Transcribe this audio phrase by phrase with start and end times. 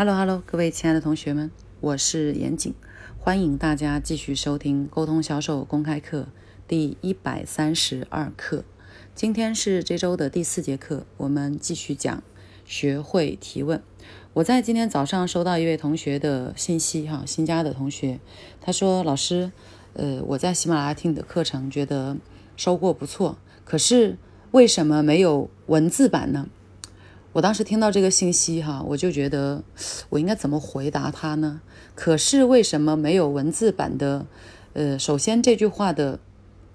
[0.00, 1.50] Hello Hello，各位亲爱的同学们，
[1.82, 2.72] 我是严谨，
[3.18, 6.28] 欢迎大家继续收听沟通销售公开课
[6.66, 8.64] 第一百三十二课。
[9.14, 12.22] 今天是这周的第四节课，我们继续讲
[12.64, 13.82] 学会提问。
[14.32, 18.20] 我在今天早上收到一位同学的信息，哈，新加的同学，
[18.58, 19.52] 他说：“老师，
[19.92, 22.16] 呃，我在喜马拉雅听你的课程，觉得
[22.56, 23.36] 收获不错，
[23.66, 24.16] 可是
[24.52, 26.48] 为什么没有文字版呢？”
[27.32, 29.62] 我当时听到这个信息，哈，我就觉得
[30.08, 31.60] 我应该怎么回答他呢？
[31.94, 34.26] 可是为什么没有文字版的？
[34.72, 36.18] 呃，首先这句话的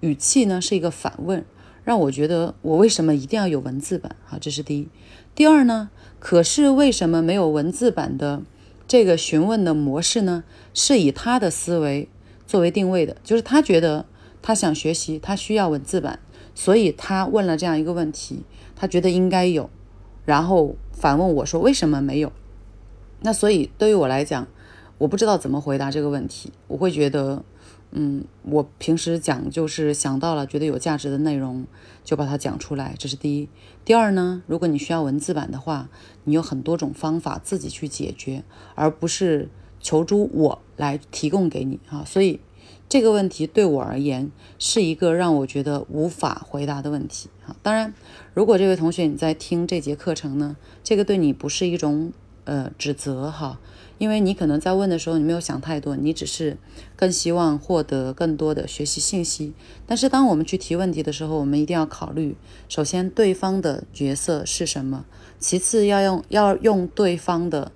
[0.00, 1.44] 语气呢是一个反问，
[1.84, 4.16] 让我觉得我为什么一定要有文字版？
[4.24, 4.88] 好，这是第一。
[5.34, 8.42] 第二呢，可是为什么没有文字版的
[8.88, 10.44] 这个询问的模式呢？
[10.72, 12.08] 是以他的思维
[12.46, 14.06] 作为定位的，就是他觉得
[14.40, 16.18] 他想学习，他需要文字版，
[16.54, 18.42] 所以他问了这样一个问题，
[18.74, 19.68] 他觉得应该有。
[20.26, 22.30] 然后反问我说：“为什么没有？”
[23.22, 24.46] 那所以对于我来讲，
[24.98, 26.52] 我不知道怎么回答这个问题。
[26.68, 27.42] 我会觉得，
[27.92, 31.66] 嗯，我平时讲就是想到了觉得有价值的内容，
[32.04, 33.48] 就把它讲出来，这是第一。
[33.86, 35.88] 第二呢，如果你需要文字版的话，
[36.24, 39.48] 你有很多种方法自己去解决，而不是
[39.80, 42.04] 求助我来提供给你啊。
[42.04, 42.40] 所以。
[42.88, 47.56] 这个问题对我而言是一个让我觉得无法回答的问题啊！
[47.62, 47.92] 当然，
[48.32, 52.12] 如果这位同学你在听这节课程呢，这个对你不是一种
[52.44, 53.58] 呃指责哈，
[53.98, 56.56] 因为你可能在问的时候你没有想太多，你只是
[56.94, 59.52] 更希望获得更多的学习信息。
[59.84, 62.36] 但是当我们去提问题的时候，我们一定要考虑，
[62.68, 65.04] 首先对方的角色是什么，
[65.40, 67.72] 其次要用要用对方的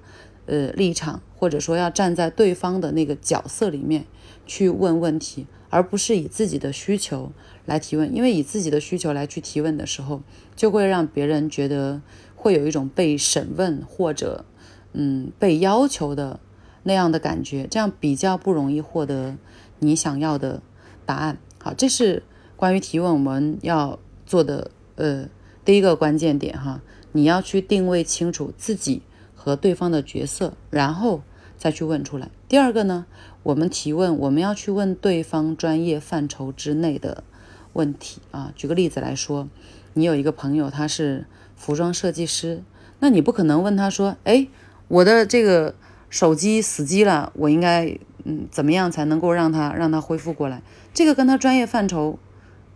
[0.51, 4.05] 呃立场，或者说要站在对方的那个角色里面。
[4.47, 7.31] 去问问题，而不是以自己的需求
[7.67, 10.23] 来提问，因为以自己的需求来去提问的时候，
[10.57, 12.03] 就会让别人觉得
[12.35, 14.45] 会有一种被审问或者
[14.93, 16.41] 嗯被要求的
[16.83, 19.37] 那样的感觉，这样比较不容易获得
[19.79, 20.61] 你想要的
[21.07, 21.39] 答案。
[21.63, 22.25] 好，这是
[22.57, 25.29] 关于提问我们要做的呃
[25.65, 26.83] 第一个关键点哈，
[27.13, 29.03] 你要去定位清楚自己
[29.43, 31.23] 和对方的角色，然后
[31.57, 32.29] 再去问出来。
[32.47, 33.07] 第二个呢？
[33.43, 37.25] 我们提问，我们要去问对方专业范畴之内的
[37.73, 38.53] 问题啊。
[38.55, 39.49] 举个例子来说，
[39.95, 42.63] 你有一个朋友，他是服装设计师，
[42.99, 44.47] 那你不可能问他说：“哎，
[44.89, 45.75] 我的这个
[46.11, 50.61] 手机死机了，我应该嗯怎么样才能够让他让他恢复过来？”
[50.93, 52.19] 这个跟他专业范畴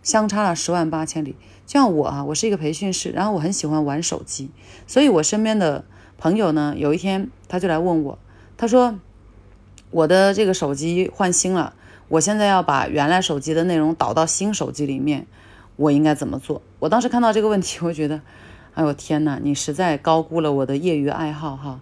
[0.01, 1.35] 相差了十万八千里。
[1.67, 4.49] 就像我啊，我是一个培训师，然后我很喜欢玩手机，
[4.87, 5.85] 所以我身边的
[6.17, 8.19] 朋友呢，有一天他就来问我，
[8.57, 8.99] 他说。
[9.91, 11.73] 我的这个手机换新了，
[12.09, 15.25] 我现在要把原来手机的内容导到新手机里面，
[15.77, 16.61] 我应该怎么做？
[16.79, 18.19] 我当时看到这个问题，我觉得，
[18.73, 21.79] 哎呦天哪，你实在高估了我的业余爱好哈！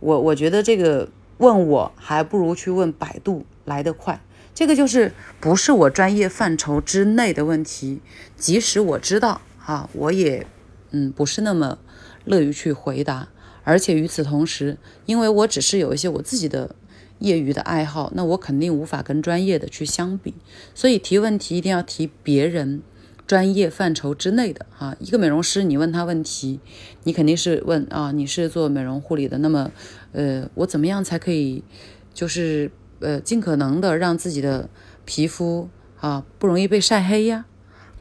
[0.00, 1.08] 我我觉得这个
[1.38, 4.20] 问我还不如去问百度来得快，
[4.54, 8.02] 这个就是不是我专业范畴之内的问题，
[8.36, 10.46] 即使我知道哈，我也
[10.90, 11.78] 嗯不是那么
[12.26, 13.28] 乐于去回答，
[13.64, 16.76] 而且与此同时，因为我只是有一些我自己的。
[17.20, 20.34] 业余的爱好，那我肯定无法跟专业的去相比，
[20.74, 22.82] 所以提问题一定要提别人
[23.24, 24.94] 专业范畴之内的哈。
[24.98, 26.58] 一个美容师，你问他问题，
[27.04, 29.70] 你肯定是问啊，你是做美容护理的，那么
[30.12, 31.62] 呃，我怎么样才可以，
[32.12, 34.68] 就是呃，尽可能的让自己的
[35.04, 35.70] 皮肤
[36.00, 37.46] 啊不容易被晒黑呀？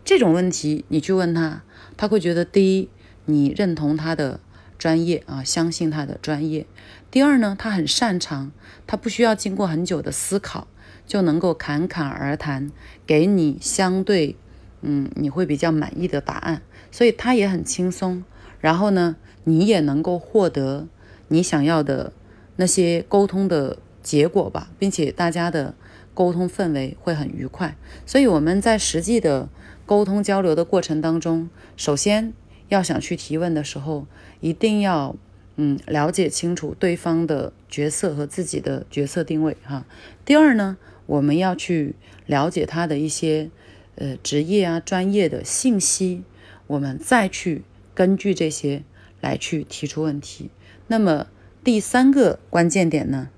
[0.03, 1.63] 这种问题你去问他，
[1.95, 2.89] 他会觉得第一，
[3.25, 4.39] 你认同他的。
[4.83, 6.65] 专业啊，相信他的专业。
[7.09, 8.51] 第二呢，他很擅长，
[8.85, 10.67] 他不需要经过很久的思考，
[11.07, 12.69] 就能够侃侃而谈，
[13.07, 14.35] 给你相对，
[14.81, 16.61] 嗯，你会比较满意的答案。
[16.91, 18.25] 所以他也很轻松。
[18.59, 20.89] 然后呢，你也能够获得
[21.29, 22.11] 你想要的
[22.57, 25.75] 那些沟通的结果吧，并且大家的
[26.13, 27.77] 沟通氛围会很愉快。
[28.05, 29.47] 所以我们在实际的
[29.85, 32.33] 沟通交流的过程当中，首先。
[32.73, 34.07] 要想去提问的时候，
[34.39, 35.15] 一定要
[35.57, 39.85] 嗯了解清楚对方的角色和自己的角色定位哈。
[40.25, 41.93] 第二呢，我们要去
[42.25, 43.51] 了解他的一些
[43.95, 46.23] 呃职业啊专业的信息，
[46.65, 47.61] 我们再去
[47.93, 48.81] 根据这些
[49.21, 50.49] 来去提出问题。
[50.87, 51.27] 那么
[51.63, 53.29] 第三个关键点呢，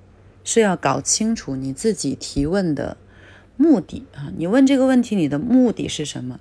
[0.46, 2.96] 是要搞清楚你自己提问的
[3.58, 4.32] 目的啊。
[4.38, 6.40] 你问这个问题，你的目的是什么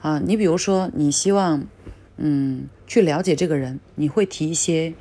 [0.00, 0.22] 啊？
[0.24, 1.66] 你比如说，你希望。
[2.22, 4.92] 嗯，去了解这个人，你会提一些，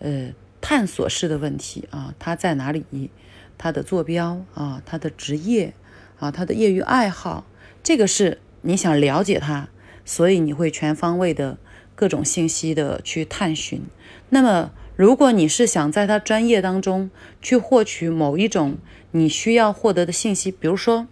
[0.00, 3.10] 呃，探索式的问题啊，他在哪里？
[3.56, 5.72] 他的坐标啊，他的职业
[6.18, 7.46] 啊，他的业余爱好，
[7.84, 9.68] 这个是你想了解他，
[10.04, 11.56] 所以你会全方位的
[11.94, 13.82] 各种信息的去探寻。
[14.30, 17.08] 那么，如果你是想在他专业当中
[17.40, 18.76] 去获取某一种
[19.12, 21.06] 你需要获得的信息，比如说，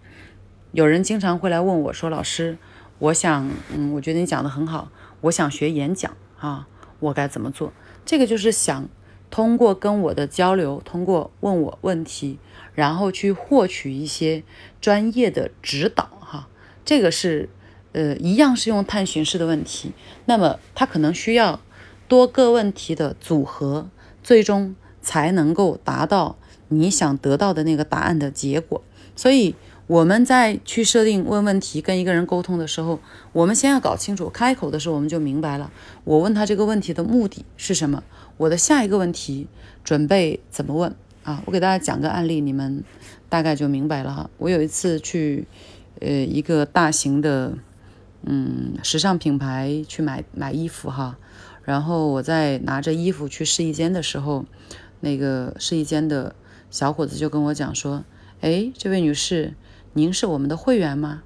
[0.73, 2.57] 有人经常会来问我说：“老师，
[2.99, 4.89] 我想，嗯，我觉得你讲的很好，
[5.21, 6.67] 我想学演讲啊，
[6.99, 7.71] 我该怎么做？”
[8.05, 8.87] 这个就是想
[9.29, 12.39] 通过跟我的交流，通过问我问题，
[12.73, 14.43] 然后去获取一些
[14.79, 16.47] 专业的指导哈。
[16.85, 17.49] 这个是，
[17.91, 19.93] 呃，一样是用探寻式的问题，
[20.25, 21.59] 那么他可能需要。
[22.09, 23.89] 多个问题的组合，
[24.21, 26.37] 最终才能够达到
[26.67, 28.83] 你想得到的那个答案的结果。
[29.15, 29.55] 所以
[29.87, 32.99] 我们在去设定问问题、跟一个人沟通的时候，
[33.33, 35.71] 我们先要搞清楚，开口的时候我们就明白了，
[36.05, 38.03] 我问他这个问题的目的是什么，
[38.37, 39.47] 我的下一个问题
[39.83, 41.43] 准备怎么问啊？
[41.45, 42.83] 我给大家讲个案例，你们
[43.27, 44.29] 大概就明白了哈。
[44.37, 45.45] 我有一次去，
[45.99, 47.57] 呃，一个大型的，
[48.23, 51.17] 嗯，时尚品牌去买买衣服哈。
[51.63, 54.45] 然后我在拿着衣服去试衣间的时候，
[55.01, 56.35] 那个试衣间的
[56.71, 58.03] 小伙子就跟我讲说
[58.41, 59.53] ：“哎，这位女士，
[59.93, 61.23] 您是我们的会员吗？”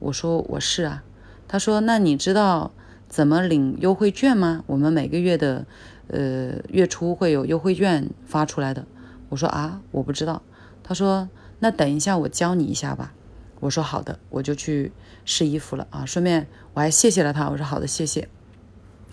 [0.00, 1.04] 我说：“我是啊。”
[1.46, 2.72] 他说：“那你知道
[3.08, 4.64] 怎么领优惠券吗？
[4.66, 5.66] 我们每个月的，
[6.08, 8.86] 呃，月初会有优惠券发出来的。”
[9.30, 10.42] 我说：“啊，我不知道。”
[10.82, 11.28] 他说
[11.60, 13.12] ：“那等一下我教你一下吧。”
[13.60, 14.92] 我说：“好的。”我就去
[15.24, 17.48] 试衣服了啊，顺便我还谢谢了他。
[17.48, 18.28] 我说：“好的，谢谢。”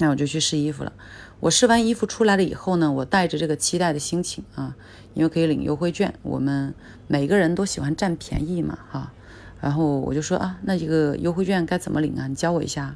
[0.01, 0.92] 那我就去试衣服了。
[1.39, 4.75] 我试完衣服出来了以后呢，我带着这个期待的心情啊，
[5.13, 6.74] 因为可以领优惠券，我们
[7.07, 9.13] 每个人都喜欢占便宜嘛，哈。
[9.62, 12.27] 然后我就说啊，那这个优惠券该怎么领啊？
[12.27, 12.95] 你教我一下。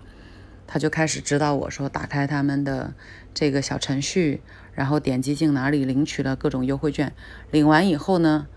[0.68, 2.96] 他就开始指导我说，打开他们的
[3.36, 4.42] 这个小程序，
[4.74, 7.14] 然后点击进哪里领取了各种优惠券。
[7.52, 8.48] 领完以后呢，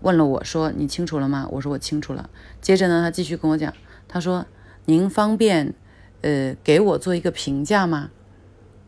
[0.00, 1.46] 问了我说，你清楚了吗？
[1.52, 2.30] 我说我清楚了。
[2.62, 3.74] 接着呢，他继续跟我讲，
[4.08, 4.46] 他说
[4.86, 5.74] 您方便。
[6.22, 8.10] 呃，给我做一个评价吗？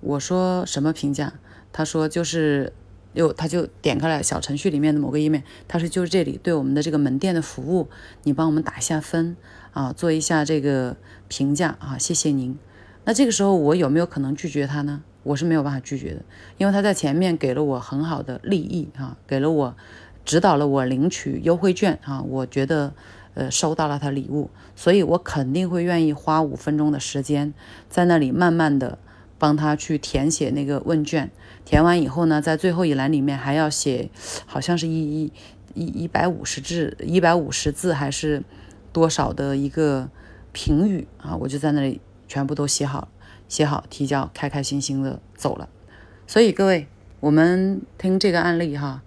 [0.00, 1.34] 我说什么评价？
[1.72, 2.72] 他说就是
[3.12, 7.88] 又他就点开了小程序里面的某个页面，他说就是这里对我们的这个门店的服务，
[8.24, 9.36] 你帮我们打一下分
[9.72, 10.96] 啊，做一下这个
[11.28, 12.58] 评价啊，谢谢您。
[13.04, 15.02] 那这个时候我有没有可能拒绝他呢？
[15.22, 16.22] 我是没有办法拒绝的，
[16.58, 19.76] 因为他在前面给了我很好的利益啊，给了我
[20.24, 22.94] 指导了我领取优惠券啊，我觉得。
[23.34, 27.54] 呃，收到了他礼物，所以我肯定会愿意花五分钟的时间，
[27.88, 28.98] 在那里慢慢的
[29.38, 31.30] 帮他去填写那个问卷。
[31.64, 34.10] 填完以后呢，在最后一栏里面还要写，
[34.46, 35.32] 好像是一一
[35.74, 38.42] 一一百五十字，一百五十字还是
[38.92, 40.10] 多少的一个
[40.50, 41.36] 评语啊？
[41.36, 43.08] 我就在那里全部都写好，
[43.48, 45.68] 写好提交，开开心心的走了。
[46.26, 46.88] 所以各位，
[47.20, 49.02] 我们听这个案例哈，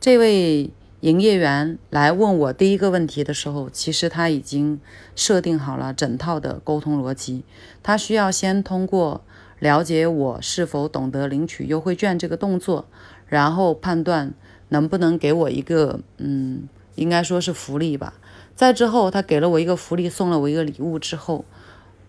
[0.00, 0.72] 这位。
[1.00, 4.80] 营业员来问我第一个问题的时候，其实他已经
[5.14, 7.44] 设定好了整套的沟通逻辑。
[7.84, 9.22] 他需要先通过
[9.60, 12.86] 了解我是否懂得领取优惠券这个动作，
[13.28, 14.34] 然后判断
[14.70, 18.14] 能不能给我一个，嗯，应该说是福利吧。
[18.56, 21.44] 在之后，他给了我一个福利，送了我一个礼物之后，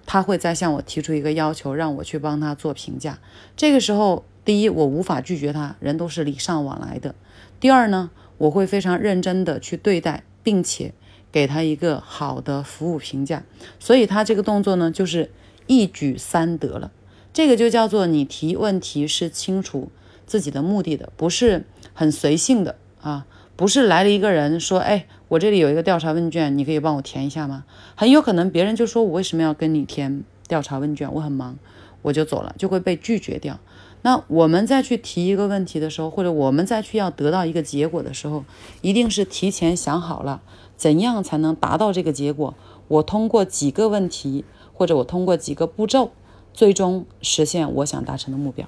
[0.07, 3.19] 他会再向我提出一个要求，让我去帮他做评价。
[3.55, 7.13] 这个时候，第一，我无法拒绝他，人都是礼尚往来的。
[7.59, 8.09] 第二呢？
[8.39, 10.93] 我会非常认真的去对待，并且
[11.31, 13.43] 给他一个好的服务评价，
[13.79, 15.29] 所以他这个动作呢，就是
[15.67, 16.91] 一举三得了。
[17.31, 19.89] 这个就叫做你提问题是清楚
[20.25, 27.65] 自己的目的的，不是很随性的啊，不是来了一个人说，哎，我这里有一个调查问卷，你可以帮我填一下吗？
[27.95, 31.57] 很有可能别人就说我为什么要跟你填调查问卷，我很忙，
[32.01, 33.59] 我就走了，就会被拒绝掉。
[34.01, 38.45] 那我们再去提一个问题的时候，或者我们再去要得到一个结果的时候，
[38.81, 40.41] 一定是提前想好了
[40.77, 42.53] 怎样才能达到这个结果。
[42.87, 46.11] 我通过几个问题，或者我通过几个步骤，
[46.53, 48.65] 最终实现我想达成的目标。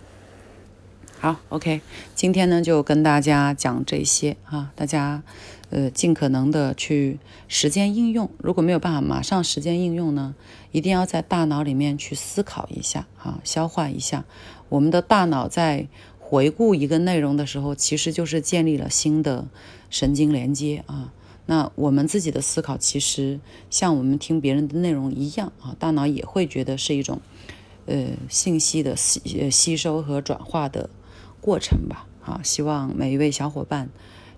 [1.20, 1.82] 好，OK，
[2.14, 5.24] 今天呢就跟大家讲这些啊，大家
[5.72, 8.30] 呃尽可能的去实践应用。
[8.38, 10.36] 如果没有办法马上实践应用呢，
[10.72, 14.26] 一定要在大脑里面去思考一下啊，消化一下。
[14.70, 15.88] 我们的大脑在
[16.20, 19.48] 回顾一个内容的时候，其实就是建立了新的
[19.90, 21.12] 神经连接啊。
[21.48, 27.20] 那我们自己的思考，其实像我们听别人的内容一样啊，大脑也会觉得是一种
[27.88, 30.90] 呃信息的吸吸收和转化的
[31.42, 32.08] 过程吧。
[32.24, 33.90] 啊，希望每一位小伙伴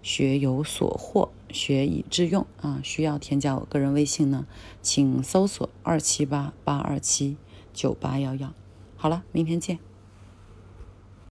[0.03, 2.79] 学有所获，学以致用啊。
[2.83, 4.45] 需要添加我个人微信呢，
[4.83, 7.37] 请搜索二七八八二七
[7.73, 8.53] 九八幺幺。
[8.95, 9.79] 好了，明天见。